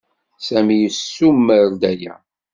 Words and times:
Sami 0.47 0.75
yessumer-d 0.81 1.79
aya. 1.91 2.13